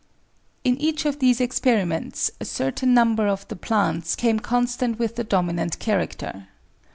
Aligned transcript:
In 0.63 0.77
each 0.77 1.05
of 1.05 1.19
these 1.19 1.39
experiments 1.39 2.31
a 2.39 2.45
certain 2.45 2.91
number 2.95 3.27
of 3.27 3.47
the 3.49 3.55
plants 3.55 4.15
came 4.15 4.39
constant 4.39 4.97
with 4.97 5.15
the 5.15 5.23
dominant 5.23 5.77
character. 5.77 6.47